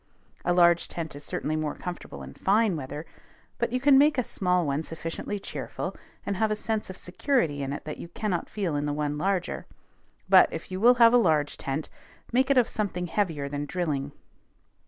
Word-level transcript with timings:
A 0.43 0.51
large 0.51 0.87
tent 0.87 1.15
is 1.15 1.23
certainly 1.23 1.55
more 1.55 1.75
comfortable 1.75 2.23
in 2.23 2.33
fine 2.33 2.75
weather; 2.75 3.05
but 3.59 3.71
you 3.71 3.79
can 3.79 3.99
make 3.99 4.17
a 4.17 4.23
small 4.23 4.65
one 4.65 4.81
sufficiently 4.81 5.37
cheerful, 5.39 5.95
and 6.25 6.37
have 6.37 6.49
a 6.49 6.55
sense 6.55 6.89
of 6.89 6.97
security 6.97 7.61
in 7.61 7.71
it 7.71 7.85
that 7.85 7.99
you 7.99 8.07
cannot 8.07 8.49
feel 8.49 8.75
in 8.75 8.95
one 8.95 9.19
larger. 9.19 9.67
But, 10.27 10.51
if 10.51 10.71
you 10.71 10.79
will 10.79 10.95
have 10.95 11.13
a 11.13 11.17
large 11.17 11.55
tent, 11.55 11.87
make 12.31 12.49
it 12.49 12.57
of 12.57 12.67
something 12.67 13.05
heavier 13.05 13.47
than 13.47 13.67
drilling. 13.67 14.11